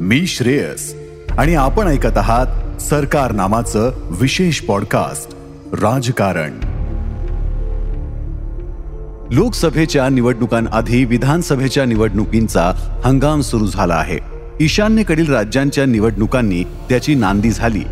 मी 0.00 0.26
श्रेयस. 0.26 0.94
आणि 1.38 1.54
आपण 1.54 1.86
ऐकत 1.86 2.16
आहात 2.16 2.80
सरकार 2.80 3.32
नामाचं 3.32 3.92
विशेष 4.20 4.60
पॉडकास्ट 4.60 5.34
राजकारण. 5.74 6.50
लोकसभेच्या 9.32 10.08
निवडणुकांआधी 10.08 11.04
विधानसभेच्या 11.04 11.84
निवडणुकींचा 11.84 12.72
हंगाम 13.04 13.40
सुरू 13.40 13.66
झाला 13.66 13.94
आहे. 13.94 14.18
ईशान्येकडील 14.60 15.32
राज्यांच्या 15.32 15.86
निवडणुकांनी 15.86 16.64
त्याची 16.64 17.14
नांदी 17.14 17.50
झाली. 17.50 17.82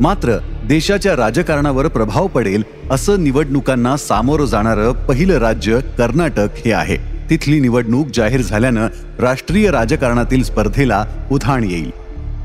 मात्र 0.00 0.38
देशाच्या 0.68 1.16
राजकारणावर 1.16 1.88
प्रभाव 1.88 2.26
पडेल 2.26 2.62
असं 2.90 3.24
निवडणुकांना 3.24 3.96
सामोरं 3.96 4.44
जाणारं 4.44 4.92
पहिलं 4.92 5.38
राज्य 5.38 5.78
कर्नाटक 5.98 6.48
हे 6.64 6.72
आहे. 6.72 7.11
तिथली 7.30 7.60
निवडणूक 7.60 8.08
जाहीर 8.14 8.40
झाल्यानं 8.40 8.88
राष्ट्रीय 9.18 9.70
राजकारणातील 9.70 10.42
स्पर्धेला 10.42 11.04
उधाण 11.30 11.64
येईल. 11.64 11.90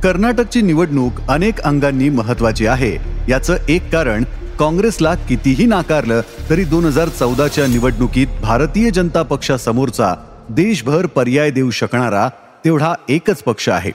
कर्नाटकची 0.04 0.62
निवडणूक 0.62 1.12
अनेक 1.30 1.60
अंगांनी 1.62 2.10
महत्वाची 2.10 2.68
आहे 2.68 2.98
याचं 3.30 3.58
एक 3.70 3.90
कारण 3.92 4.24
काँग्रेसला 4.60 5.16
कितीही 5.16 5.66
नाकारलं 5.66 6.22
तरी 6.50 6.64
दोन 6.64 6.86
हजार 6.86 7.08
चौदाच्या 7.08 7.68
निवडणुकीत 7.68 8.28
भारतीय 8.42 8.90
जनता 8.90 9.22
पक्षासमोरचा 9.22 10.14
देशभर 10.50 11.06
पर्याय 11.06 11.52
देऊ 11.52 11.70
शकणारा 11.70 12.30
तेवढा 12.66 12.94
एकच 13.10 13.44
पक्ष 13.44 13.70
आहे. 13.70 13.92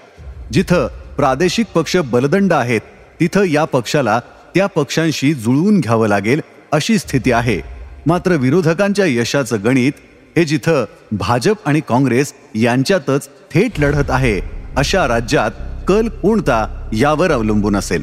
जिथं 0.53 0.87
प्रादेशिक 1.17 1.67
पक्ष 1.75 1.97
बलदंड 1.97 2.53
आहेत 2.53 2.81
तिथं 3.21 3.45
या 3.45 3.65
पक्षाला 3.65 4.21
त्या 4.55 4.67
पक्षांशी 4.67 5.35
जुळवून 5.35 5.81
घ्यावं 5.81 6.09
लागेल 6.09 6.41
अशी 6.73 6.99
स्थिती 6.99 7.33
आहे. 7.33 7.61
मात्र 8.07 8.33
विरोधकांच्या 8.33 9.05
यशाचं 9.07 9.57
गणित 9.65 9.93
हे 10.37 10.45
जिथं 10.45 10.85
भाजप 11.13 11.57
आणि 11.67 11.81
काँग्रेस 11.89 12.33
यांच्यातच 12.55 13.29
थेट 13.55 13.81
लढत 13.81 14.11
आहे 14.11 14.41
अशा 14.77 15.09
राज्यात 15.09 15.51
कल 15.89 16.09
कोणता 16.09 16.89
यावर 16.93 17.33
अवलंबून 17.33 17.77
असेल? 17.77 18.03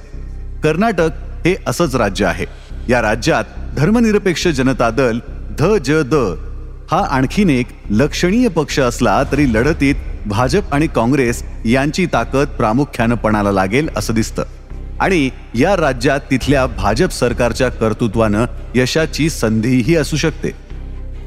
कर्नाटक 0.63 1.09
हे 1.45 1.55
असंच 1.67 1.95
राज्य 1.95 2.25
आहे. 2.25 2.45
या 2.89 3.01
राज्यात 3.01 3.43
धर्मनिरपेक्ष 3.77 4.47
जनता 4.47 4.89
दल 4.89 5.19
ध 5.59 5.63
ज 5.63 5.91
द 6.05 6.15
हा 6.91 7.05
आणखीन 7.11 7.49
एक 7.49 7.65
लक्षणीय 7.89 8.47
पक्ष 8.47 8.79
असला 8.79 9.23
तरी 9.31 9.53
लढतीत 9.53 9.95
भाजप 10.25 10.73
आणि 10.73 10.87
काँग्रेस 10.87 11.43
यांची 11.65 12.05
ताकद 12.05 12.47
प्रामुख्यानं 12.47 13.15
पणाला 13.15 13.51
लागेल 13.51 13.89
असं 13.95 14.13
दिसतं. 14.13 14.43
आणि 14.99 15.29
या 15.55 15.75
राज्यात 15.75 16.19
तिथल्या 16.31 16.65
भाजप 16.65 17.09
सरकारच्या 17.09 17.69
कर्तृत्वानं 17.69 18.45
यशाची 18.75 19.29
संधीही 19.29 19.95
असू 19.95 20.17
शकते. 20.17 20.68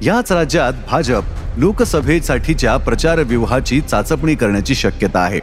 याच 0.02 0.30
राज्यात 0.32 0.72
भाजप 0.90 1.24
लोकसभेसाठीच्या 1.56 2.76
प्रचार 2.76 3.18
व्यूहाची 3.18 3.80
चाचपणी 3.80 4.34
करण्याची 4.34 4.74
शक्यता 4.74 5.18
आहे. 5.18 5.40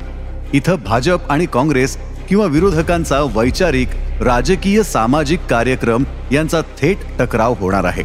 इथं 0.54 0.76
भाजप 0.86 1.32
आणि 1.32 1.46
काँग्रेस 1.46 1.98
किंवा 2.30 2.46
विरोधकांचा 2.46 3.22
वैचारिक 3.36 3.90
राजकीय 4.22 4.84
सामाजिक 4.84 5.46
कार्यक्रम 5.50 6.04
यांचा 6.32 6.62
थेट 6.62 6.98
टकराव 7.20 7.56
होणार 7.60 7.84
आहे. 7.84 8.04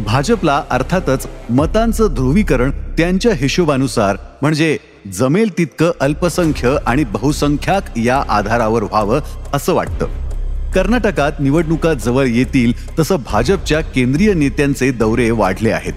भाजपला 0.00 0.62
अर्थातच 0.70 1.26
मतांचं 1.50 2.14
ध्रुवीकरण 2.14 2.70
त्यांच्या 2.70 3.32
हिशोबानुसार 3.34 4.16
म्हणजे 4.42 4.76
जमेल 5.12 5.58
तितकं 5.58 5.90
अल्पसंख्य 6.00 6.76
आणि 6.86 7.04
बहुसंख्याक 7.04 7.98
या 7.98 8.22
आधारावर 8.28 8.82
व्हावं 8.82 9.20
असं 9.54 9.74
वाटतं. 9.74 10.27
कर्नाटकात 10.74 11.32
निवडणुका 11.40 11.94
जवळ 11.94 12.26
येतील 12.26 12.72
तसं 12.98 13.16
भाजपच्या 13.16 13.80
केंद्रीय 13.80 14.34
नेत्यांचे 14.34 14.90
दौरे 14.90 15.30
वाढले 15.30 15.70
आहेत. 15.70 15.92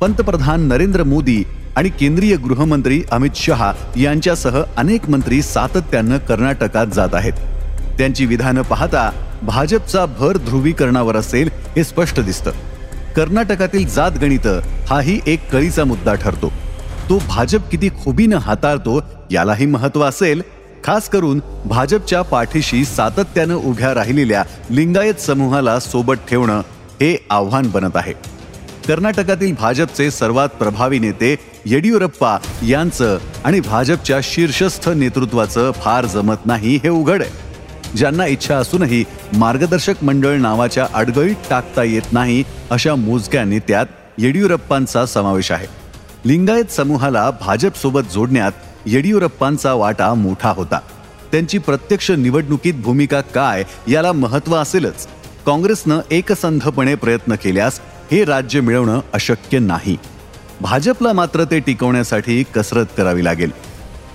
पंतप्रधान 0.00 0.60
नरेंद्र 0.60 1.02
मोदी 1.02 1.44
आणि 1.76 1.88
केंद्रीय 1.88 2.36
गृहमंत्री 2.36 3.02
अमित 3.10 3.30
शहा 3.34 3.72
यांच्यासह 3.96 4.62
अनेक 4.76 5.10
मंत्री 5.10 5.42
सातत्यानं 5.42 6.18
कर्नाटकात 6.18 6.86
जात 6.86 7.14
आहेत. 7.14 7.32
त्यांची 7.98 8.26
विधानं 8.26 8.62
पाहता 8.62 9.10
भाजपचा 9.42 10.06
भर 10.06 10.36
ध्रुवीकरणावर 10.36 11.16
असेल 11.16 11.48
हे 11.76 11.84
स्पष्ट 11.84 12.20
दिसतं. 12.20 12.50
कर्नाटकातील 13.16 13.88
जात 13.88 14.10
गणित 14.22 14.46
हाही 14.88 15.20
एक 15.26 15.50
कळीचा 15.50 15.84
मुद्दा 15.84 16.14
ठरतो. 16.14 16.52
तो 17.08 17.18
भाजप 17.28 17.70
किती 17.70 17.88
खुबीनं 17.88 18.36
हाताळतो 18.36 19.00
यालाही 19.30 19.66
महत्त्व 19.66 20.02
असेल 20.02 20.42
खास 20.84 21.08
करून 21.08 21.40
भाजपच्या 21.64 22.22
पाठीशी 22.22 22.84
सातत्यानं 22.84 23.54
उभ्या 23.54 23.94
राहिलेल्या 23.94 24.44
लिंगायत 24.70 25.14
समूहाला 25.14 25.80
सोबत 25.80 26.14
ठेवणं 26.30 26.60
हे 27.00 27.26
आव्हान 27.30 27.70
बनत 27.70 27.96
आहे. 27.96 28.12
कर्नाटकातील 28.88 29.54
भाजपचे 29.54 30.10
सर्वात 30.10 30.48
प्रभावी 30.48 30.98
नेते 30.98 31.36
येडियुरप्पा 31.66 32.36
यांचं 32.66 33.18
आणि 33.44 33.60
भाजपच्या 33.60 34.18
शीर्षस्थ 34.22 34.88
नेतृत्वाचं 34.88 35.70
फार 35.70 36.06
जमत 36.06 36.46
नाही 36.46 36.76
हे 36.76 36.88
उघड 36.88 37.22
आहे. 37.22 37.30
ज्यांना 37.96 38.26
इच्छा 38.26 38.56
असूनही 38.56 39.04
मार्गदर्शक 39.32 40.04
मंडळ 40.04 40.36
नावाच्या 40.36 40.86
अडगळीत 40.94 41.36
टाकता 41.50 41.82
येत 41.82 42.12
नाही 42.12 42.44
अशा 42.70 42.94
मोजक्या 42.94 43.44
नेत्यात 43.44 43.86
येडियुरप्पांचा 44.18 45.06
समावेश 45.06 45.52
आहे. 45.52 45.66
लिंगायत 46.24 46.72
समूहाला 46.72 47.30
भाजपसोबत 47.30 48.12
जोडण्यात 48.12 48.52
येडियुरप्पांचा 48.86 49.74
वाटा 49.74 50.14
मोठा 50.14 50.50
होता. 50.50 50.80
त्यांची 51.32 51.58
प्रत्यक्ष 51.58 52.10
निवडणुकीत 52.10 52.74
भूमिका 52.74 53.20
काय 53.20 53.64
याला 53.88 54.12
महत्त्व 54.12 54.56
असेलच. 54.56 55.08
काँग्रेसनं 55.46 56.00
एकसंधपणे 56.10 56.94
प्रयत्न 56.94 57.34
केल्यास 57.34 57.80
हे 58.12 58.24
राज्य 58.24 58.60
मिळवणं 58.60 59.00
अशक्य 59.12 59.58
नाही. 59.58 59.96
भाजपला 60.60 61.12
मात्र 61.12 61.44
ते 61.44 61.58
टिकवण्यासाठी 61.58 62.42
कसरत 62.42 62.86
करावी 62.96 63.24
लागेल. 63.24 63.50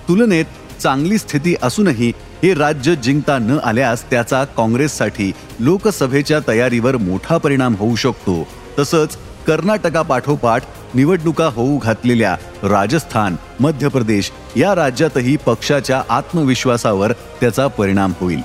तुलनेत 0.08 0.44
चांगली 0.82 1.18
स्थिती 1.18 1.54
असूनही 1.62 2.12
हे 2.42 2.54
राज्य 2.54 2.96
जिंकता 2.96 3.38
न 3.38 3.58
आल्यास 3.64 4.10
त्याचा 4.10 4.44
काँग्रेससाठी 4.44 5.32
लोकसभेच्या 5.60 6.38
तयारीवर 6.48 6.96
मोठा 6.96 7.36
परिणाम 7.36 7.74
होऊ 7.74 7.96
शकतो. 7.96 8.46
तसंच 8.78 9.16
कर्नाटकापाठोपाठ 9.46 10.62
निवडणुका 10.94 11.46
होऊ 11.46 11.78
घातलेल्या 11.78 12.36
राजस्थान 12.62 13.36
मध्य 13.60 13.88
प्रदेश 13.88 14.30
या 14.56 14.74
राज्यातही 14.74 15.36
पक्षाच्या 15.36 16.02
आत्मविश्वासावर 16.08 17.12
त्याचा 17.12 17.66
परिणाम 17.66 18.12
होईल. 18.20 18.40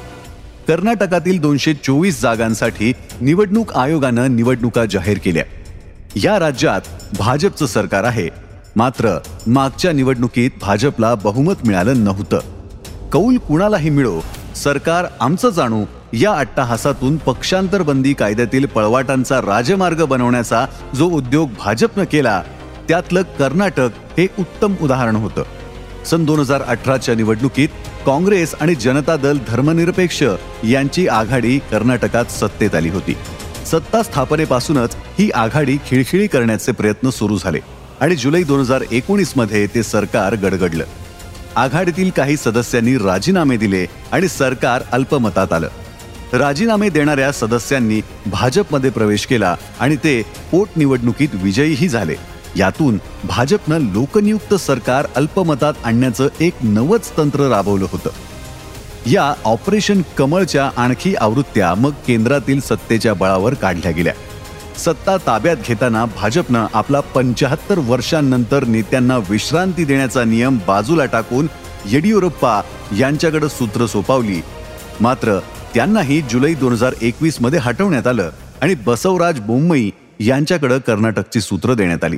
कर्नाटकातील 0.67 1.41
दोनशे 1.41 1.73
चोवीस 1.73 2.21
जागांसाठी 2.21 2.93
निवडणूक 3.21 3.73
आयोगानं 3.73 4.35
निवडणुका 4.35 4.85
जाहीर 4.85 5.17
केल्या. 5.17 5.43
या 6.15 6.39
राज्यात 6.39 6.81
भाजपचं 7.19 7.65
सरकार 7.65 8.03
आहे. 8.03 8.29
मात्र 8.75 9.19
मागच्या 9.47 9.91
निवडणुकीत 9.91 10.51
भाजपला 10.61 11.15
बहुमत 11.15 11.55
मिळालं 11.65 12.03
नव्हतं. 12.03 12.39
कौल 13.11 13.37
कुणालाही 13.37 13.89
मिळो 13.89 14.21
सरकार 14.55 15.05
आमचं 15.19 15.49
जाणू 15.49 15.85
या 16.13 16.31
अट्टाहासातून 16.31 17.18
पक्षांतरबंदी 17.18 18.13
कायद्यातील 18.13 18.66
पळवाटांचा 18.66 19.40
राजमार्ग 19.41 20.03
बनवण्याचा 20.06 20.66
जो 20.96 21.06
उद्योग 21.06 21.50
भाजपनं 21.59 22.03
केला 22.03 22.41
त्यातलं 22.88 23.22
कर्नाटक 23.22 23.90
हे 24.18 24.28
उत्तम 24.39 24.74
उदाहरण 24.81 25.15
होतं. 25.15 25.44
सन 26.06 26.25
दोन 26.25 26.39
हजार 26.39 26.62
अठराच्या 26.62 27.15
निवडणुकीत 27.15 27.68
काँग्रेस 28.06 28.56
आणि 28.62 28.75
जनता 28.75 29.15
दल 29.18 29.38
धर्मनिरपेक्ष 29.48 30.24
यांची 30.63 31.07
आघाडी 31.07 31.60
कर्नाटकात 31.71 32.25
सत्तेत 32.25 32.75
आली 32.75 32.89
होती. 32.89 33.18
सत्ता 33.71 34.04
स्थापनेपासूनच 34.04 34.95
ही 35.19 35.30
आघाडी 35.31 35.77
खिळखिळी 35.88 36.27
करण्याचे 36.27 36.71
प्रयत्न 36.71 37.09
सुरू 37.09 37.38
झाले 37.38 37.59
आणि 38.00 38.16
जुलै 38.16 38.44
दोन 38.44 38.59
हजार 38.59 38.83
एकोणीसमध्ये 38.92 39.68
ते 39.68 39.83
सरकार 39.83 40.36
गडगडलं. 40.36 40.83
आघाडीतील 41.56 42.09
काही 42.09 42.38
सदस्यांनी 42.38 42.98
राजीनामे 42.98 43.57
दिले 43.57 43.86
आणि 44.12 44.27
सरकार 44.27 44.81
अल्पमतात 44.92 45.54
आलं. 45.54 45.68
राजीनामे 46.33 46.89
देणाऱ्या 46.89 47.31
सदस्यांनी 47.31 48.01
भाजपमध्ये 48.25 48.89
प्रवेश 48.89 49.25
केला 49.25 49.56
आणि 49.80 49.95
ते 49.95 50.21
पोटनिवडणुकीत 50.51 51.30
विजयीही 51.33 51.88
झाले. 51.88 52.15
यातून 52.56 52.97
भाजपनं 53.24 53.80
लोकनियुक्त 53.80 54.53
सरकार 54.53 55.07
अल्पमतात 55.15 55.74
आणण्याचं 55.83 56.27
एक 56.39 56.53
नवंच 56.62 57.12
तंत्र 57.18 57.50
राबवलं 57.50 57.85
होतं. 57.91 58.09
या 59.12 59.33
ऑपरेशन 59.45 60.01
कमळच्या 60.18 60.69
आणखी 60.77 61.15
आवृत्त्या 61.15 61.74
मग 61.75 61.91
केंद्रातील 62.07 62.59
सत्तेच्या 62.59 63.13
बळावर 63.13 63.53
काढल्या 63.53 63.91
गेल्या. 63.91 64.13
सत्ता 64.77 65.18
ताब्यात 65.18 65.57
घेताना 65.68 66.06
भाजपनं 66.06 66.65
आपला 66.74 67.00
पंचाहत्तर 67.00 67.80
वर्षांनंतर 67.80 68.63
नेत्यांना 68.63 69.18
विश्रांती 69.30 69.85
देण्याचा 69.85 70.24
नियम 70.24 70.57
बाजूला 70.68 71.06
टाकून 71.06 71.47
येडियुरप्पा 71.85 72.62
यांच्याकडे 72.97 73.50
सूत्र 73.50 73.85
सोपावली. 73.85 74.41
मात्र 75.01 75.39
त्यांनाही 75.75 76.21
जुलै 76.21 76.53
दोन 76.53 76.71
हजार 76.71 76.93
एकवीसमध्ये 77.01 77.59
हटवण्यात 77.59 78.07
आलं 78.07 78.29
आणि 78.61 78.75
बसवराज 78.75 79.39
बोम्मई 79.39 79.89
यांच्याकडे 80.19 80.79
कर्नाटकची 80.79 81.41
सूत्र 81.41 81.73
देण्यात 81.73 82.03
आली. 82.03 82.17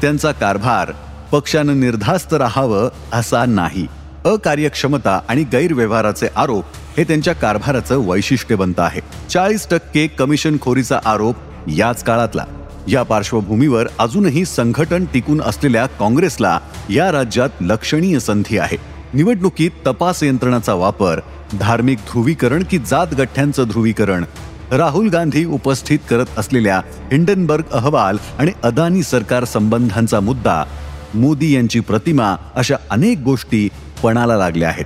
त्यांचा 0.00 0.32
कारभार 0.32 0.92
पक्षानं 1.32 1.80
निर्धास्त 1.80 2.34
राहावं 2.34 2.88
असा 3.12 3.44
नाही. 3.44 3.86
अकार्यक्षमता 4.24 5.20
आणि 5.28 5.44
गैरव्यवहाराचे 5.52 6.26
आरोप 6.36 6.64
हे 6.96 7.04
त्यांच्या 7.04 7.34
कारभाराचं 7.34 8.06
वैशिष्ट्य 8.06 8.54
बनत 8.54 8.80
आहे. 8.80 9.00
चाळीस 9.30 9.68
टक्के 9.70 10.06
कमिशनखोरीचा 10.06 10.98
आरोप 11.04 11.36
याच 11.68 12.04
काळातला. 12.04 12.44
या 12.88 13.02
पार्श्वभूमीवर 13.02 13.86
अजूनही 13.98 14.44
संघटन 14.44 15.04
टिकून 15.04 15.40
असलेल्या 15.40 15.86
काँग्रेसला 15.86 16.58
या 16.90 17.12
राज्यात 17.12 17.48
लक्षणीय 17.60 18.18
संधी 18.18 18.58
आहे. 18.58 18.76
निवडणुकीत 19.14 19.70
तपास 19.86 20.22
यंत्रणाचा 20.22 20.74
वापर 20.74 21.20
धार्मिक 21.52 21.98
ध्रुवीकरण 21.98 22.62
की 22.70 22.78
जात 22.78 23.06
गठ्ठ्यांचं 23.14 23.64
ध्रुवीकरण. 23.68 24.24
राहुल 24.72 25.08
गांधी 25.08 25.44
उपस्थित 25.44 25.98
करत 26.10 26.26
असलेल्या 26.38 26.78
हिंडनबर्ग 27.12 27.64
अहवाल 27.72 28.16
आणि 28.38 28.52
अदानी 28.62 29.02
सरकार 29.02 29.44
संबंधांचा 29.44 30.20
मुद्दा 30.20 30.64
मोदी 31.14 31.54
यांची 31.54 31.80
प्रतिमा 31.80 32.36
अशा 32.54 32.76
अनेक 32.90 33.18
गोष्टी 33.18 33.68
पणाला 34.02 34.36
लागल्या 34.36 34.68
आहेत. 34.68 34.84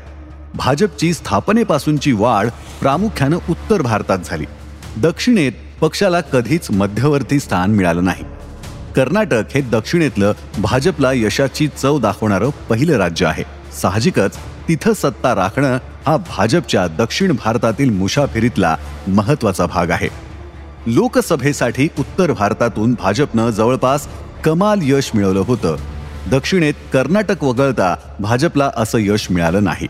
भाजपची 0.55 1.15
स्थापनेपासूनची 1.15 2.13
वाढ 2.13 2.49
प्रामुख्यानं 2.81 3.39
उत्तर 3.51 3.83
भारतात 3.83 4.19
झाली. 4.25 4.45
दक्षिणेत 4.97 5.53
पक्षाला 5.81 6.21
कधीच 6.21 6.71
मध्यवर्ती 6.71 7.41
स्थान 7.41 7.71
मिळालं 7.71 8.05
नाही. 8.05 8.25
कर्नाटक 8.97 9.43
हे 9.55 9.61
दक्षिणेतलं 9.61 10.33
भाजपला 10.59 11.13
यशाची 11.13 11.69
चव 11.69 12.01
दाखवणारं 12.01 12.51
पहिलं 12.69 12.93
राज्य 12.93 13.27
आहे. 13.27 13.45
साहजिकच 13.83 14.37
तिथं 14.69 14.93
सत्ता 14.93 15.35
राखणं 15.35 15.79
हा 16.07 16.17
भाजपच्या 16.17 16.87
दक्षिण 16.87 17.33
भारतातील 17.45 17.91
मुसाफिरीतला 17.91 18.77
महत्त्वाचा 19.09 19.67
भाग 19.67 19.91
आहे. 19.91 20.09
लोकसभेसाठी 20.87 21.89
उत्तर 21.99 22.33
भारतातून 22.33 22.95
भाजपनं 22.95 23.51
जवळपास 23.51 24.09
कमाल 24.45 24.79
यश 24.83 25.11
मिळवलं 25.15 25.41
होतं. 25.41 25.77
दक्षिणेत 26.31 26.75
कर्नाटक 26.93 27.45
वगळता 27.45 27.97
भाजपला 28.21 28.71
असं 28.77 28.99
यश 29.01 29.27
मिळालं 29.31 29.65
नाही. 29.65 29.87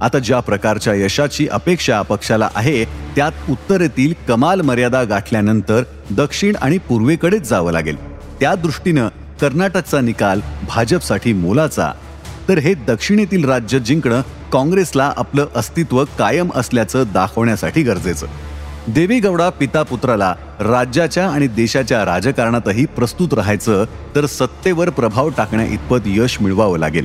आता 0.00 0.18
ज्या 0.18 0.40
प्रकारच्या 0.40 0.94
यशाची 0.94 1.48
अपेक्षा 1.48 2.02
पक्षाला 2.02 2.48
आहे 2.54 2.84
त्यात 2.84 3.32
उत्तरेतील 3.50 4.14
कमाल 4.28 4.60
मर्यादा 4.60 5.04
गाठल्यानंतर 5.04 5.82
दक्षिण 6.10 6.56
आणि 6.56 6.78
पूर्वेकडेच 6.78 7.48
जावं 7.48 7.72
लागेल. 7.72 8.14
त्या 8.40 8.54
दृष्टीनं 8.54 9.08
कर्नाटकचा 9.40 10.00
निकाल 10.00 10.40
भाजपसाठी 10.68 11.32
मोलाचा. 11.32 11.92
तर 12.48 12.58
हे 12.58 12.74
दक्षिणेतील 12.74 13.44
राज्य 13.44 13.78
जिंकणं 13.78 14.20
काँग्रेसला 14.54 15.12
आपलं 15.16 15.46
अस्तित्व 15.56 16.04
कायम 16.18 16.50
असल्याचं 16.54 17.04
दाखवण्यासाठी 17.14 17.82
गरजेचं. 17.82 18.26
देवेगौडा 18.88 19.48
पिता 19.50 19.82
पुत्राला 19.82 20.34
राज्याच्या 20.60 21.28
आणि 21.28 21.46
देशाच्या 21.46 22.04
राजकारणातही 22.04 22.84
प्रस्तुत 22.86 23.34
राहायचं 23.34 23.84
तर 24.16 24.26
सत्तेवर 24.26 24.90
प्रभाव 24.90 25.28
टाकण्या 25.28 25.66
इतपत 25.66 26.06
यश 26.06 26.40
मिळवावं 26.40 26.78
लागेल. 26.78 27.04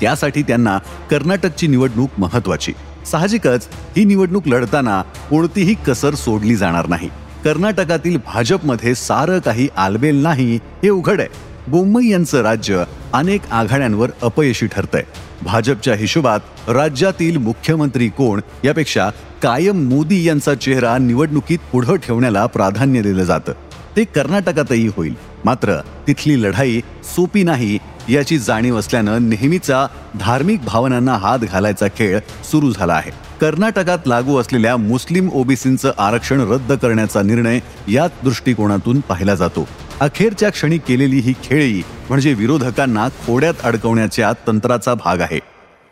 त्यासाठी 0.00 0.42
त्यांना 0.42 0.78
कर्नाटकची 1.10 1.66
निवडणूक 1.66 2.10
महत्वाची 2.18 2.72
साहजिकच 3.10 3.68
ही 3.96 4.04
निवडणूक 4.04 4.48
लढताना 4.48 5.02
कोणतीही 5.30 5.74
कसर 5.74 6.14
सोडली 6.14 6.56
जाणार 6.56 6.86
नाही. 6.86 7.08
कर्नाटकातील 7.44 8.16
भाजपमध्ये 8.26 8.94
सारं 8.94 9.38
काही 9.38 9.68
आलबेल 9.76 10.22
नाही 10.22 10.54
हे 10.54 10.88
उघड 10.88 11.20
आहे. 11.20 11.28
बोम्मई 11.68 12.08
यांचं 12.08 12.42
राज्य 12.42 12.84
अनेक 13.12 13.40
आघाड्यांवर 13.50 14.10
अपयशी 14.22 14.66
ठरतंय. 14.66 15.02
भाजपच्या 15.42 15.94
हिशोबात 15.94 16.40
राज्यातील 16.68 17.36
मुख्यमंत्री 17.36 18.08
कोण 18.08 18.40
यापेक्षा 18.64 19.10
कायम 19.42 19.88
मोदी 19.88 20.28
यांचा 20.28 20.54
चेहरा 20.54 20.98
निवडणुकीत 20.98 21.58
पुढं 21.72 21.96
ठेवण्याला 21.96 22.46
प्राधान्य 22.46 23.02
दिलं 23.02 23.24
जातं. 23.24 23.52
ते 23.96 24.04
कर्नाटकातही 24.04 24.86
होईल. 24.86 25.14
मात्र 25.44 25.80
तिथली 26.06 26.42
लढाई 26.42 26.80
सोपी 27.04 27.42
नाही 27.42 27.78
याची 28.08 28.38
जाणीव 28.38 28.78
असल्यानं 28.78 29.28
नेहमीचा 29.28 29.86
धार्मिक 30.20 30.64
भावनांना 30.64 31.14
हात 31.14 31.38
घालायचा 31.38 31.86
खेळ 31.88 32.18
सुरू 32.50 32.72
झाला 32.72 32.94
आहे. 32.94 33.10
कर्नाटकात 33.40 33.98
लागू 34.06 34.38
असलेल्या 34.38 34.76
मुस्लिम 34.76 35.28
ओबीसींचं 35.32 35.92
आरक्षण 35.98 36.40
रद्द 36.40 36.72
करण्याचा 36.72 37.22
निर्णय 37.22 37.60
याच 37.88 38.10
दृष्टिकोनातून 38.24 39.00
पाहिला 39.00 39.34
जातो. 39.34 39.68
अखेरच्या 40.00 40.50
क्षणी 40.50 40.78
केलेली 40.78 41.16
ही 41.16 41.34
खेळी 41.44 41.82
म्हणजे 42.08 42.34
विरोधकांना 42.34 43.08
खोड्यात 43.08 43.54
अडकवण्याच्या 43.64 44.32
तंत्राचा 44.46 44.94
भाग 44.94 45.20
आहे. 45.20 45.40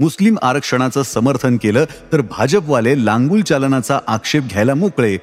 मुस्लिम 0.01 0.37
आरक्षणाचं 0.43 1.03
समर्थन 1.03 1.57
केलं 1.57 1.85
तर 2.13 2.21
भाजपवाले 2.21 3.05
लांगुल 3.05 3.41
चालनाचा 3.41 3.99
आक्षेप 4.07 4.43
घ्यायला 4.51 4.75
मोकळे. 4.75 5.19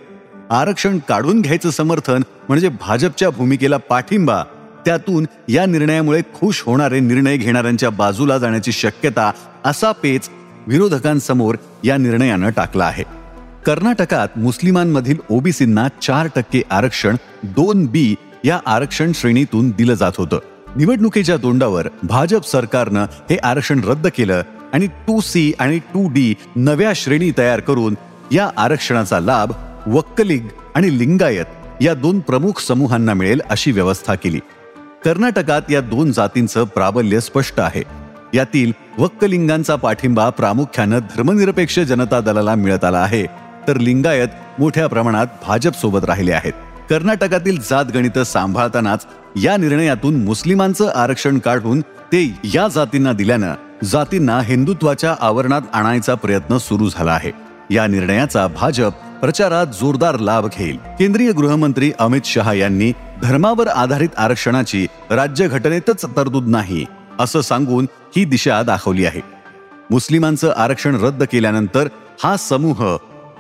आरक्षण 0.50 1.00
काढून 1.10 1.42
घ्यायचं 1.42 1.70
समर्थन 1.70 2.22
म्हणजे 2.48 2.70
भाजपच्या 2.70 3.30
भूमिकेला 3.30 3.78
पाठिंबा. 3.78 4.44
त्यातून 4.86 5.26
या 5.50 5.66
निर्णयामुळे 5.66 6.22
खुश 6.22 6.64
होणारे 6.66 7.00
निर्णय 7.00 7.38
घेणाऱ्यांच्या 7.38 7.90
बाजूला 7.90 8.38
जाण्याची 8.38 8.72
शक्यता 8.72 9.32
असा 9.66 9.92
पेच 9.92 10.30
विरोधकांसमोर 10.68 11.56
या 11.84 11.98
निर्णयानं 11.98 12.50
टाकला 12.50 12.86
आहे. 12.86 13.04
कर्नाटकात 13.66 14.28
मुस्लिमांमधील 14.36 15.18
ओबीसींना 15.30 15.88
चार 16.02 16.28
टक्के 16.36 16.62
आरक्षण 16.72 17.16
दोन 17.44 17.86
बी 17.86 18.16
या 18.44 18.60
आरक्षण 18.66 19.12
श्रेणीतून 19.16 19.70
दिलं 19.70 19.94
जात 19.94 20.12
होतं. 20.18 20.40
निवडणुकीच्या 20.76 21.38
तोंडावर 21.38 21.88
भाजप 22.04 22.44
सरकारनं 22.44 23.04
हे 23.04 23.38
आरक्षण 23.44 23.84
रद्द 23.84 24.08
केलं 24.08 24.42
आणि 24.74 24.88
टू 24.88 25.20
सी 25.20 25.54
आणि 25.60 25.80
टू 25.80 26.10
डी 26.10 26.36
नव्या 26.56 26.92
श्रेणी 26.96 27.32
तयार 27.38 27.60
करून 27.60 27.96
या 28.32 28.50
आरक्षणाचा 28.58 29.20
लाभ 29.20 29.52
वक्कलिग 29.88 30.48
आणि 30.76 31.00
लिंगायत 31.00 31.46
या 31.82 31.94
दोन 31.94 32.20
प्रमुख 32.20 32.62
समूहांना 32.62 33.14
मिळेल 33.14 33.42
अशी 33.50 33.72
व्यवस्था 33.72 34.16
केली. 34.16 34.40
कर्नाटकात 35.06 35.62
या 35.72 35.82
दोन 35.82 36.12
जातींचं 36.12 36.64
प्राबल्य 36.64 37.20
स्पष्ट 37.20 37.60
आहे. 37.60 37.84
यातील 38.34 38.72
वक्कलिंगांचा 38.98 39.76
पाठिंबा 39.76 40.30
प्रामुख्यानं 40.30 41.00
धर्मनिरपेक्ष 41.00 41.80
जनता 41.80 42.20
दलाला 42.20 42.56
मिळत 42.56 42.84
आला 42.84 43.00
आहे. 43.00 43.26
तर 43.68 43.78
लिंगायत 43.78 44.28
मोठ्या 44.60 44.88
प्रमाणात 44.88 45.28
भाजपसोबत 45.48 46.06
राहिले 46.06 46.32
आहेत. 46.32 46.54
कर्नाटकातील 46.92 47.58
जात 47.70 47.86
गणित 47.94 48.20
सांभाळतानाच 48.20 49.06
या 49.44 49.58
निर्णयातून 49.58 50.24
मुस्लिमांचं 50.24 50.92
आरक्षण 50.96 51.40
काढून 51.40 51.82
ते 51.82 52.40
या 52.44 52.68
जातींना 52.68 53.14
दिल्यानं 53.14 53.54
जातींना 53.84 54.42
हिंदुत्वाच्या 54.42 55.16
आवरणात 55.20 55.62
आणायचा 55.74 56.16
प्रयत्न 56.16 56.58
सुरू 56.58 56.90
झाला 56.90 57.12
आहे. 57.12 57.32
या 57.70 57.88
निर्णयाचा 57.88 58.48
भाजप 58.48 58.92
प्रचारात 59.22 59.68
जोरदार 59.68 60.20
लाभ 60.20 60.46
घेईल. 60.58 60.78
केंद्रीय 61.00 61.32
गृहमंत्री 61.32 61.92
अमित 62.00 62.22
शहा 62.26 62.54
यांनी 62.54 62.94
धर्मावर 63.24 63.68
आधारित 63.68 64.10
आरक्षणाची 64.18 64.88
राज्य 65.12 65.48
घटनेतच 65.48 66.06
तरतूद 66.06 66.48
नाही 66.48 66.86
असं 67.20 67.42
सांगून 67.42 67.88
ही 68.18 68.26
दिशा 68.26 68.64
दाखवली 68.64 69.06
आहे. 69.06 69.22
मुस्लिमांचं 69.92 70.54
आरक्षण 70.58 70.96
रद्द 70.96 71.24
केल्यानंतर 71.24 71.88
हा 72.24 72.38
समूह 72.38 72.98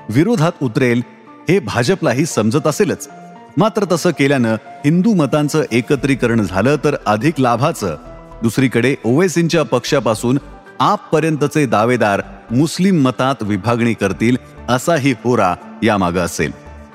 विरोधात 0.09 0.51
उतरेल 0.61 1.01
हे 1.49 1.59
भाजपलाही 1.59 2.25
समजत 2.25 2.67
असेलच. 2.67 3.09
मात्र 3.57 3.85
तसं 3.91 4.09
केल्यानं 4.09 4.53
हिंदू 4.53 5.13
मतांचं 5.13 5.63
एकत्रीकरण 5.71 6.41
झालं 6.41 6.75
तर 6.83 6.95
अधिक 7.05 7.33
लाभाचं. 7.39 7.97
दुसरीकडे 8.43 8.95
ओवेसींच्या 9.05 9.63
पक्षापासून 9.63 10.39
आपपर्यंतचे 10.79 11.65
दावेदार 11.65 12.21
मुस्लिम 12.51 13.01
मतात 13.01 13.35
विभागणी 13.41 13.93
करतील 13.93 14.37
असाही 14.69 15.11
होरा 15.11 15.55
यामागं 15.83 16.19
असेल. 16.19 16.51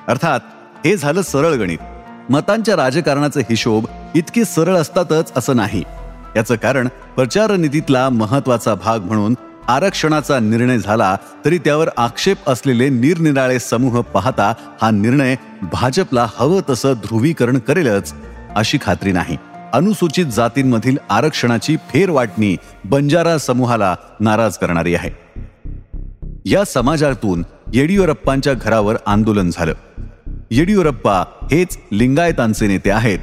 अर्थात 0.08 0.40
हे 0.84 0.96
झालं 0.96 1.22
सरळ 1.22 1.52
गणित. 1.52 1.78
मतांच्या 2.30 2.76
राजकारणाचे 2.76 3.40
हिशोब 3.40 3.86
इतके 4.14 4.44
सरळ 4.44 4.76
असतातच 4.76 5.32
असं 5.36 5.56
नाही. 5.56 5.82
याचं 6.36 6.56
कारण 6.56 6.88
प्रचारनीतीतला 7.16 8.08
महत्त्वाचा 8.08 8.74
भाग 8.74 8.98
म्हणून 9.00 9.34
आरक्षणाचा 9.68 10.38
निर्णय 10.38 10.78
झाला 10.78 11.16
तरी 11.44 11.58
त्यावर 11.58 11.88
आक्षेप 11.96 12.36
असलेले 12.46 12.88
निरनिराळे 12.88 13.58
समूह 13.58 14.00
पाहता 14.00 14.54
हा 14.82 14.90
निर्णय 14.90 15.36
भाजपला 15.62 16.26
हवं 16.36 16.60
तसं 16.70 16.92
ध्रुवीकरण 16.92 17.58
करेलच 17.58 18.14
अशी 18.56 18.78
खात्री 18.82 19.12
नाही. 19.12 19.36
अनुसूचित 19.72 20.26
जातींमधील 20.26 20.96
आरक्षणाची 21.10 21.76
फेरवाटणी 21.76 22.56
बंजारा 22.84 23.38
समूहाला 23.38 23.96
नाराज 24.20 24.58
करणारी 24.58 24.94
आहे. 24.94 25.10
या 26.44 26.64
समाजातून 26.64 27.44
येडियुरप्पांच्या 27.74 28.52
घरावर 28.52 28.96
आंदोलन 29.06 29.50
झालं. 29.52 29.74
येडियुरप्पा 30.50 31.20
हेच 31.42 31.78
लिंगायतांचे 31.92 32.66
नेते 32.66 32.90
आहेत. 32.90 33.18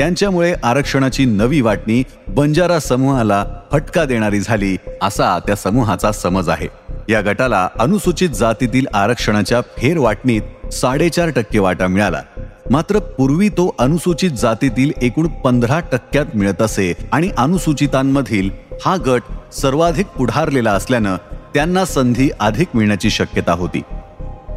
त्यांच्यामुळे 0.00 0.54
आरक्षणाची 0.62 1.24
नवी 1.24 1.60
वाटणी 1.60 2.02
बंजारा 2.28 2.78
समूहाला 2.78 3.44
फटका 3.72 4.04
देणारी 4.04 4.40
झाली 4.40 4.76
असा 5.02 5.38
त्या 5.38 5.56
समूहाचा 5.56 6.12
समज 6.12 6.48
आहे. 6.48 6.66
या 7.08 7.20
गटाला 7.20 7.68
अनुसूचित 7.78 8.30
जातीतील 8.30 8.86
आरक्षणाच्या 8.94 9.60
फेरवाटणीत 9.60 10.72
साडेचार 10.72 11.28
टक्के 11.28 11.58
वाटा 11.58 11.86
मिळाला. 11.86 12.22
मात्र 12.70 12.98
पूर्वी 12.98 13.48
तो 13.48 13.74
अनुसूचित 13.78 14.30
जातीतील 14.30 14.92
एकूण 15.02 15.26
पंधरा 15.26 15.80
टक्क्यात 15.80 16.26
मिळत 16.34 16.62
असे 16.62 16.94
आणि 17.12 17.30
अनुसूचितांमधील 17.38 18.50
हा 18.84 18.96
गट 19.06 19.22
सर्वाधिक 19.52 20.06
पुढारलेला 20.06 20.72
असल्यानं 20.72 21.16
त्यांना 21.54 21.84
संधी 21.84 22.30
अधिक 22.40 22.68
मिळण्याची 22.74 23.10
शक्यता 23.10 23.52
होती. 23.52 23.82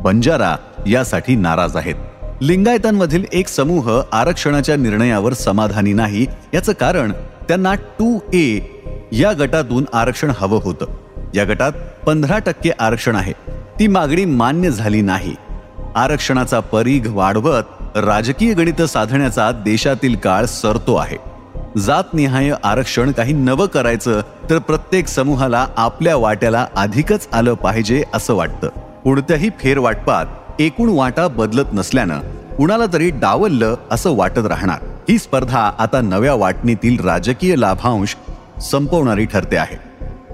बंजारा 0.02 0.56
यासाठी 0.88 1.36
नाराज 1.36 1.78
आहेत. 1.78 1.96
लिंगायतांमधील 2.44 3.26
एक 3.34 3.48
समूह 3.48 4.02
आरक्षणाच्या 4.12 4.76
निर्णयावर 4.76 5.34
समाधानी 5.34 5.94
नाही 5.94 6.26
याचं 6.54 6.74
कारण 6.74 7.12
त्यांना 7.48 7.74
टू 7.74 8.20
ए 8.34 8.60
या 9.12 9.34
गटातून 9.40 9.86
आरक्षण 9.94 10.32
हवं 10.38 10.60
होतं. 10.64 10.86
या 11.36 11.44
गटात 11.44 11.72
पंधरा 12.06 12.40
टक्के 12.40 12.70
आरक्षण 12.80 13.16
आहे. 13.16 13.32
ती 13.80 13.88
मागणी 13.88 14.26
मान्य 14.26 14.70
झाली 14.70 15.02
नाही. 15.02 15.36
आरक्षणाचा 15.96 16.60
परीघ 16.60 17.08
वाढवत 17.10 17.64
राजकीय 17.98 18.54
गणित 18.54 18.82
साधण्याचा 18.82 19.52
देशातील 19.52 20.16
काळ 20.16 20.46
सरतो 20.46 20.96
आहे. 20.96 21.18
जातनिहाय 21.78 22.52
आरक्षण 22.64 23.12
काही 23.12 23.34
नवं 23.34 23.66
करायचं 23.66 24.22
तर 24.50 24.58
प्रत्येक 24.58 25.08
समूहाला 25.08 25.68
आपल्या 25.78 26.16
वाट्याला 26.16 26.68
अधिकच 26.76 27.28
आलं 27.34 27.54
पाहिजे 27.54 28.04
असं 28.14 28.34
वाटतं. 28.34 28.68
कोणत्याही 29.04 29.50
फेरवाटपात 29.50 30.26
एकूण 30.60 30.90
वाटा 30.90 31.28
बदलत 31.28 31.64
नसल्यानं 31.74 32.20
कुणाला 32.58 32.86
तरी 32.94 33.10
डावललं 33.10 33.76
असं 33.92 34.16
वाटत 34.16 34.46
राहणार. 34.46 34.78
ही 35.10 35.18
स्पर्धा 35.18 35.72
आता 35.80 36.02
नव्या 36.02 36.34
वाटणीतील 36.34 37.00
राजकीय 37.00 37.56
लाभांश 37.56 38.16
संपवणारी 38.62 39.26
ठरते 39.26 39.58
आहे. 39.58 39.76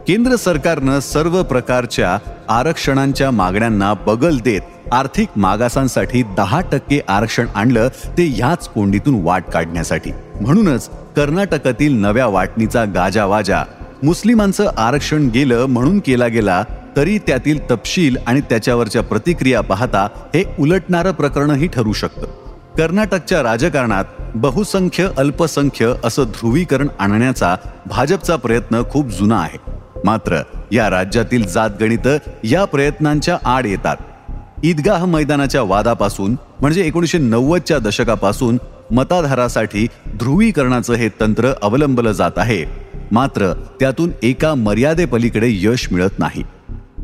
केंद्र 0.08 0.36
सरकारनं 0.36 1.00
सर्व 1.00 1.44
प्रकारच्या 1.44 2.18
आरक्षणांच्या 2.50 3.32
मागण्यांना 3.32 3.94
बगल 3.94 4.38
देत 4.38 4.62
आर्थिक 4.92 5.28
मागासांसाठी 5.36 6.24
दहा 6.38 6.62
टक्के 6.72 7.00
आरक्षण 7.08 7.46
आणलं 7.56 7.88
ते 7.88 8.26
ह्याच 8.26 8.68
कोंडीतून 8.68 9.24
वाट 9.24 9.44
काढण्यासाठी. 9.54 10.12
म्हणूनच 10.42 10.90
कर्नाटकातील 10.90 11.94
नव्या 11.94 12.28
वाटणीचा 12.28 12.86
गाजावाजा 12.86 13.64
मुस्लिमांचं 14.04 14.70
आरक्षण 14.78 15.28
गेलं 15.28 15.66
म्हणून 15.66 16.00
केला 16.00 16.28
गेला 16.28 16.64
तरी 16.98 17.18
त्यातील 17.18 17.72
तपशील 17.72 18.18
आणि 18.28 18.42
त्याच्यावरच्या 18.42 19.04
प्रतिक्रिया 19.04 19.62
पाहता 19.62 20.08
हे 20.36 20.44
उलटणारं 20.60 21.12
प्रकरणही 21.12 21.68
ठरू 21.68 21.94
शकतं. 21.94 22.26
कर्नाटकच्या 22.78 23.44
राजकारणात 23.44 24.06
बहुसंख्य 24.36 25.10
अल्पसंख्य 25.18 25.94
असं 26.04 26.24
ध्रुवीकरण 26.24 26.88
आणण्याचा 27.00 27.56
भाजपचा 27.86 28.36
प्रयत्न 28.36 28.82
खूप 28.90 29.08
जुना 29.08 29.40
आहे. 29.40 29.72
मात्र 30.06 30.42
या 30.72 30.90
राज्यातील 30.90 31.48
जातगणित 31.48 32.08
या 32.44 32.66
प्रयत्नांच्या 32.66 33.38
आड 33.46 33.66
येतात. 33.66 33.96
ईदगाह 34.64 35.06
मैदानाच्या 35.06 35.62
वादापासून 35.62 36.36
म्हणजे 36.62 36.84
एकोणीसशे 36.84 37.18
नव्वदच्या 37.18 37.80
दशकापासून 37.80 38.58
मताधारासाठी 38.92 39.88
ध्रुवीकरणाचं 40.08 40.94
हे 40.94 41.10
तंत्र 41.22 41.54
अवलंबलं 41.62 42.12
जात 42.12 42.32
आहे. 42.38 42.66
मात्र 43.12 43.54
त्यातून 43.80 44.12
एका 44.24 44.56
मर्यादेपलीकडे 44.56 45.48
यश 45.50 45.88
मिळत 45.92 46.20
नाही. 46.20 46.44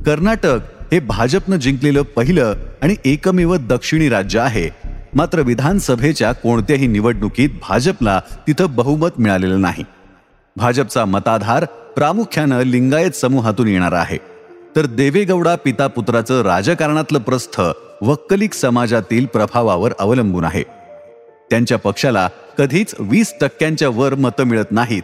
कर्नाटक 0.05 0.59
हे 0.91 0.99
भाजपनं 0.99 1.55
जिंकलेलं 1.55 2.01
पहिलं 2.01 2.53
आणि 2.81 2.95
एकमेव 3.05 3.55
दक्षिणी 3.55 4.09
राज्य 4.09 4.39
आहे. 4.39 4.69
मात्र 5.13 5.39
विधानसभेच्या 5.39 6.31
कोणत्याही 6.31 6.87
निवडणुकीत 6.87 7.49
भाजपला 7.69 8.21
तिथं 8.47 8.75
बहुमत 8.75 9.09
मिळालेलं 9.17 9.61
नाही. 9.61 9.83
भाजपचा 10.55 11.05
मताधार 11.05 11.65
प्रामुख्यानं 11.65 12.61
लिंगायत 12.61 13.11
समूहातून 13.11 13.67
येणार 13.67 13.91
आहे. 13.91 14.17
तर 14.75 14.85
देवेगौडा 14.85 15.55
पिता 15.55 15.87
पुत्राचं 15.87 16.41
राजकारणातलं 16.41 17.19
प्रस्थ 17.19 17.61
वक्कलिक 18.01 18.53
समाजातील 18.53 19.25
प्रभावावर 19.25 19.93
अवलंबून 19.99 20.43
आहे. 20.43 20.63
त्यांच्या 21.49 21.77
पक्षाला 21.77 22.29
कधीच 22.57 22.95
वीस 22.99 23.33
टक्क्यांच्या 23.41 23.89
वर 23.89 24.15
मतं 24.15 24.43
मिळत 24.43 24.71
नाहीत. 24.71 25.03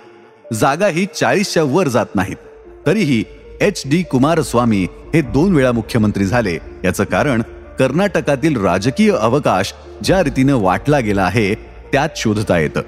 जागाही 0.53 1.05
चाळीसच्या 1.05 1.63
वर 1.63 1.87
जात 1.87 2.15
नाहीत. 2.15 2.37
तरीही 2.85 3.23
एच 3.61 3.83
डी 3.85 4.03
कुमारस्वामी 4.03 4.87
हे 5.13 5.21
दोन 5.21 5.55
वेळा 5.55 5.71
मुख्यमंत्री 5.71 6.25
झाले. 6.25 6.57
याचं 6.83 7.03
कारण 7.03 7.41
कर्नाटकातील 7.79 8.61
राजकीय 8.61 9.11
अवकाश 9.11 9.73
ज्या 10.03 10.23
रीतीनं 10.23 10.55
वाटला 10.55 10.99
गेला 10.99 11.23
आहे 11.23 11.53
त्यात 11.91 12.09
शोधता 12.15 12.57
येतं. 12.57 12.81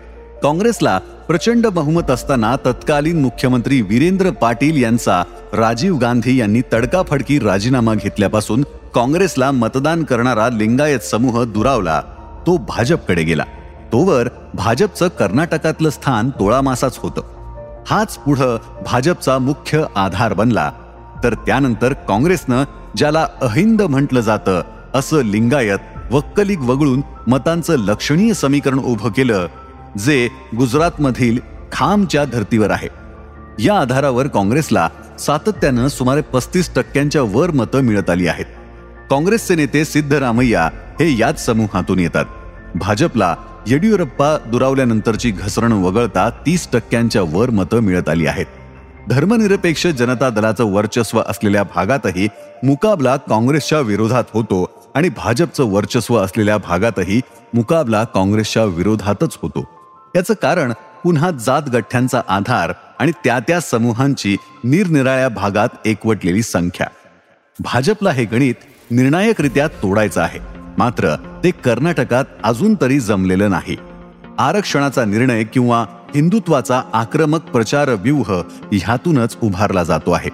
काँग्रेसला 0.44 1.00
प्रचंड 1.28 1.68
बहुमत 1.68 2.12
असताना 2.12 2.56
तत्कालीन 2.56 3.22
मुख्यमंत्री 3.22 3.82
वीरेंद्र 3.82 4.30
पाटील 4.30 4.84
यांचा 4.84 5.24
राजीव 5.54 5.98
गांधी 5.98 6.40
यांनी 6.40 6.62
तडकाफडकी 6.74 7.40
राजीनामा 7.40 7.94
घेतल्यापासून 7.94 8.62
काँग्रेसला 8.96 9.52
मतदान 9.52 10.04
करणारा 10.04 10.50
लिंगायत 10.50 11.00
समूह 11.00 11.44
दुरावला. 11.44 12.02
तो 12.48 12.58
भाजपकडे 12.58 13.24
गेला. 13.24 13.44
तोवर 13.92 14.28
भाजपचं 14.54 15.08
कर्नाटकातलं 15.08 15.90
स्थान 15.90 16.30
तोळामासाच 16.30 16.98
होतं. 16.98 17.43
हाच 17.90 18.18
पुढं 18.18 18.58
भाजपचा 18.86 19.38
मुख्य 19.38 19.86
आधार 19.96 20.34
बनला. 20.34 20.72
तर 21.24 21.34
त्यानंतर 21.34 21.94
काँग्रेसनं 21.94 22.64
ज्याला 22.98 23.28
अहिंद 23.42 23.82
म्हटलं 23.82 24.20
जातं 24.20 24.62
असं 24.94 25.22
लिंगायत 25.22 25.80
वक्कलिक 26.12 26.60
वगळून 26.60 27.02
मतांचं 27.28 27.76
लक्षणीय 27.76 28.34
समीकरण 28.34 28.80
उभं 28.80 29.10
केलं 29.10 29.48
जे 29.98 30.30
गुजरातमधील 30.58 31.40
खामच्या 31.72 32.26
धर्तीवर 32.26 32.72
आहे. 32.72 32.88
या 33.60 33.80
आधारावर 33.80 34.28
काँग्रेसला 34.28 34.90
सातत्यानं 35.20 35.88
सुमारे 35.88 36.22
पस्तीस 36.22 36.76
टक्क्यांच्या 36.76 37.22
वर 37.22 37.52
मतं 37.52 37.80
मिळत 37.80 38.10
आली 38.10 38.28
आहेत. 38.28 38.46
काँग्रेसचे 39.10 39.56
नेते 39.56 39.86
सिद्धरामय्या 39.86 40.66
हे 41.00 41.18
याच 41.18 41.46
समूहातून 41.46 42.00
येतात. 42.00 42.26
भाजपला 42.76 43.36
येडियुरप्पा 43.68 44.38
दुरावल्यानंतरची 44.48 45.32
घसरण 45.32 45.72
वगळता 45.72 46.30
तीस 46.30 46.68
टक्क्यांच्या 46.74 47.22
वर 47.22 47.50
मतं 47.50 47.80
मिळत 47.80 48.10
आली 48.10 48.26
आहेत. 48.26 48.46
धर्मनिरपेक्ष 49.10 49.88
जनता 49.88 50.30
दलाचं 50.30 50.64
वर्चस्व 50.64 51.22
असलेल्या 51.28 51.64
भागातही 51.64 52.28
मुकाबला 52.64 53.16
काँग्रेसच्या 53.16 53.80
विरोधात 53.80 54.24
होतो 54.34 54.92
आणि 54.96 55.10
भाजपचं 55.10 55.64
वर्चस्व 55.64 56.18
असलेल्या 56.18 56.58
भागातही 56.58 57.22
मुकाबला 57.54 58.04
काँग्रेसच्या 58.04 58.66
विरोधातच 58.66 59.38
होतो. 59.42 59.66
याचं 60.16 60.34
कारण 60.42 60.74
पुन्हा 61.04 61.32
जात 61.32 61.62
गठ्ठ्यांचा 61.70 62.22
आधार 62.28 62.74
आणि 63.00 63.12
त्या 63.24 63.40
त्या 63.40 63.60
समूहांची 63.60 64.38
निरनिराळ्या 64.64 65.30
भागात 65.30 65.70
एकवटलेली 65.86 66.42
संख्या. 66.42 66.88
भाजपला 67.60 68.12
हे 68.12 68.26
गणित 68.26 68.56
निर्णायकरित्या 68.92 69.68
तोडायचं 69.68 70.22
आहे. 70.22 70.40
मात्र 70.78 71.16
ते 71.44 71.52
कर्नाटकात 71.52 72.26
अजून 72.44 72.76
तरी 72.82 73.00
जमलेलं 73.00 73.50
नाही. 73.50 73.78
आरक्षणाचा 74.40 75.06
निर्णय 75.06 75.44
किंवा 75.44 75.86
हिंदुत्वाचा 76.16 76.82
आक्रमक 76.94 77.42
प्रचार 77.42 77.90
व्यूह 77.90 78.42
ह्यातूनच 78.72 79.38
उभारला 79.42 79.84
जातो 79.84 80.12
आहे. 80.12 80.30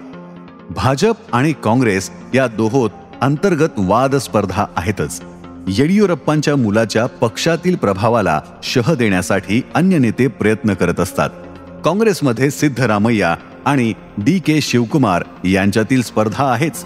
भाजप 0.69 1.15
आणि 1.33 1.53
काँग्रेस 1.63 2.11
या 2.33 2.47
दोहोत 2.47 2.89
अंतर्गत 3.21 3.69
वाद 3.77 4.15
स्पर्धा 4.15 4.65
आहेतच. 4.75 5.21
येडियुरप्पांच्या 5.67 6.55
मुलाच्या 6.55 7.05
पक्षातील 7.05 7.75
प्रभावाला 7.75 8.41
शह 8.63 8.93
देण्यासाठी 8.93 9.61
अन्य 9.75 9.97
नेते 9.97 10.27
प्रयत्न 10.27 10.73
करत 10.73 10.99
असतात. 10.99 11.29
काँग्रेसमध्ये 11.85 12.51
सिद्धरामय्या 12.51 13.35
आणि 13.65 13.93
डी 14.17 14.39
के 14.39 14.61
शिवकुमार 14.61 15.23
यांच्यातील 15.45 16.01
स्पर्धा 16.01 16.51
आहेच. 16.51 16.85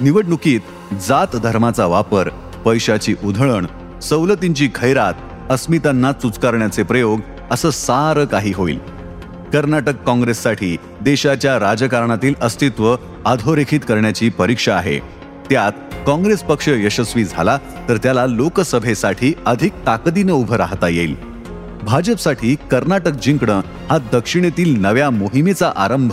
निवडणुकीत 0.00 0.60
जात 1.08 1.36
धर्माचा 1.36 1.86
वापर 1.86 2.28
पैशाची 2.64 3.14
उधळण 3.24 3.66
सवलतींची 4.02 4.68
खैरात 4.74 5.14
अस्मितांना 5.50 6.12
चुचकारण्याचे 6.12 6.82
प्रयोग 6.82 7.20
असं 7.50 7.70
सारं 7.70 8.24
काही 8.24 8.52
होईल. 8.52 8.78
कर्नाटक 9.52 10.02
काँग्रेससाठी 10.04 10.76
देशाच्या 11.00 11.58
राजकारणातील 11.60 12.34
अस्तित्व 12.42 12.96
अधोरेखित 13.26 13.80
करण्याची 13.88 14.28
परीक्षा 14.28 14.74
आहे. 14.74 14.98
त्यात 15.50 15.72
काँग्रेस 16.06 16.42
पक्ष 16.42 16.68
यशस्वी 16.68 17.24
झाला 17.24 17.58
तर 17.88 17.96
त्याला 17.96 18.26
लोकसभेसाठी 18.26 19.32
अधिक 19.46 19.72
ताकदीनं 19.86 20.32
उभं 20.32 20.56
राहता 20.56 20.88
येईल. 20.88 21.14
भाजपसाठी 21.82 22.54
कर्नाटक 22.70 23.12
जिंकणं 23.12 23.60
हा 23.90 23.98
दक्षिणेतील 24.12 24.80
नव्या 24.80 25.10
मोहिमेचा 25.10 25.72
आरंभ 25.76 26.12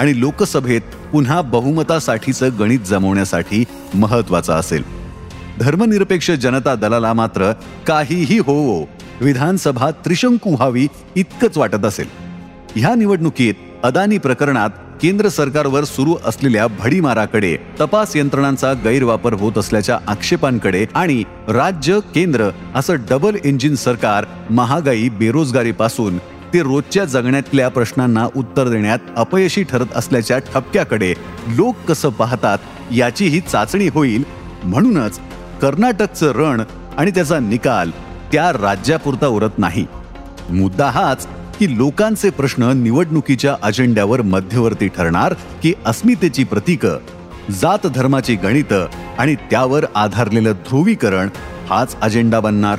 आणि 0.00 0.20
लोकसभेत 0.20 0.80
पुन्हा 1.12 1.40
बहुमतासाठीचं 1.40 2.48
गणित 2.58 2.80
जमवण्यासाठी 2.80 3.64
महत्त्वाचा 3.94 4.54
असेल. 4.54 4.97
धर्मनिरपेक्ष 5.60 6.30
जनता 6.30 6.74
दलाला 6.74 7.12
मात्र 7.12 7.52
काहीही 7.86 8.38
होवो 8.38 8.84
विधानसभा 9.20 9.90
त्रिशंकू 10.04 10.50
व्हावी 10.50 10.86
इतकंच 11.16 11.56
वाटत 11.58 11.84
असेल. 11.84 12.06
ह्या 12.76 12.94
निवडणुकीत 12.94 13.54
अदानी 13.84 14.18
प्रकरणात 14.18 14.70
केंद्र 15.02 15.28
सरकारवर 15.28 15.84
सुरू 15.84 16.14
असलेल्या 16.26 16.66
भडीमाराकडे 16.78 17.56
तपास 17.80 18.14
यंत्रणांचा 18.16 18.72
गैरवापर 18.84 19.32
होत 19.32 19.58
असल्याच्या 19.58 19.98
आक्षेपांकडे 20.06 20.84
आणि 20.94 21.22
राज्य 21.48 21.98
केंद्र 22.14 22.48
असं 22.74 23.04
डबल 23.10 23.36
इंजिन 23.44 23.74
सरकार 23.74 24.24
महागाई 24.50 25.08
बेरोजगारीपासून 25.08 26.18
ते 26.54 26.62
रोजच्या 26.62 27.04
जगण्यातल्या 27.04 27.68
प्रश्नांना 27.68 28.26
उत्तर 28.36 28.68
देण्यात 28.68 28.98
अपयशी 29.16 29.62
ठरत 29.62 29.96
असल्याच्या 29.96 30.38
ठपक्याकडे 30.38 31.12
लोक 31.56 31.84
कसं 31.88 32.08
पाहतात 32.08 32.58
याचीही 32.92 33.40
चाचणी 33.40 33.88
होईल 33.88 34.22
म्हणूनच 34.64 35.18
कर्नाटकचं 35.62 36.32
रण 36.32 36.62
आणि 36.98 37.10
त्याचा 37.10 37.38
निकाल 37.38 37.90
त्या 38.32 38.52
राज्यापुरता 38.52 39.26
उरत 39.26 39.58
नाही. 39.58 39.86
मुद्दा 40.50 40.86
हाच 40.86 41.26
की 41.58 41.76
लोकांचे 41.78 42.30
प्रश्न 42.30 42.62
निवडणुकीच्या 42.62 43.56
अजेंड्यावर 43.62 44.22
मध्यवर्ती 44.22 44.88
ठरणार 44.88 45.34
की 45.62 45.72
अस्मितेची 45.86 46.44
प्रतीकं 46.44 46.98
जात 47.50 47.86
धर्माची 47.86 48.34
गणितं 48.34 48.86
आणि 49.18 49.34
त्यावर 49.34 49.84
आधारलेलं 49.94 50.52
ध्रुवीकरण 50.52 51.28
हाच 51.70 51.96
अजेंडा 52.00 52.40
बनणार. 52.40 52.78